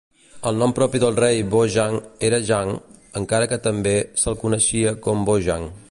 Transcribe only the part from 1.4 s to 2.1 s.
Bojang